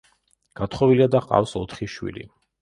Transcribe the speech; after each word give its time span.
გათხოვილია 0.59 1.07
და 1.17 1.21
ჰყავს 1.27 1.53
ოთხი 1.61 1.89
შვილი. 1.99 2.27